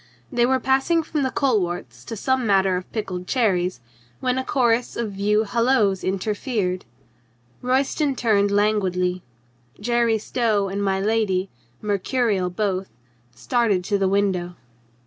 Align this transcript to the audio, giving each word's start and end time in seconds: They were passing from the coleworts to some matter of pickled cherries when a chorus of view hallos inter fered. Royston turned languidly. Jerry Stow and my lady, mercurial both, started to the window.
They 0.31 0.47
were 0.47 0.59
passing 0.59 1.03
from 1.03 1.21
the 1.21 1.29
coleworts 1.29 2.03
to 2.05 2.15
some 2.15 2.43
matter 2.47 2.75
of 2.75 2.91
pickled 2.91 3.27
cherries 3.27 3.81
when 4.19 4.39
a 4.39 4.43
chorus 4.43 4.95
of 4.97 5.11
view 5.11 5.43
hallos 5.43 6.03
inter 6.03 6.33
fered. 6.33 6.81
Royston 7.61 8.15
turned 8.15 8.49
languidly. 8.49 9.21
Jerry 9.79 10.17
Stow 10.17 10.69
and 10.69 10.83
my 10.83 10.99
lady, 10.99 11.51
mercurial 11.83 12.49
both, 12.49 12.89
started 13.35 13.83
to 13.83 13.99
the 13.99 14.07
window. 14.09 14.55